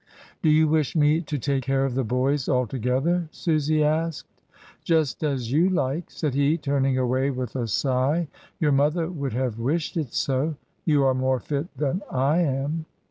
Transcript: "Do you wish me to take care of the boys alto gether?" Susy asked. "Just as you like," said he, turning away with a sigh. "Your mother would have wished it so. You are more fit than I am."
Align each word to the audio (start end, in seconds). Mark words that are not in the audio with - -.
"Do 0.41 0.49
you 0.49 0.67
wish 0.67 0.95
me 0.95 1.21
to 1.21 1.37
take 1.37 1.61
care 1.65 1.85
of 1.85 1.93
the 1.93 2.03
boys 2.03 2.49
alto 2.49 2.79
gether?" 2.79 3.27
Susy 3.31 3.83
asked. 3.83 4.41
"Just 4.83 5.23
as 5.23 5.51
you 5.51 5.69
like," 5.69 6.09
said 6.09 6.33
he, 6.33 6.57
turning 6.57 6.97
away 6.97 7.29
with 7.29 7.55
a 7.55 7.67
sigh. 7.67 8.27
"Your 8.59 8.71
mother 8.71 9.07
would 9.07 9.33
have 9.33 9.59
wished 9.59 9.95
it 9.97 10.11
so. 10.15 10.55
You 10.85 11.03
are 11.03 11.13
more 11.13 11.39
fit 11.39 11.67
than 11.77 12.01
I 12.09 12.39
am." 12.39 12.87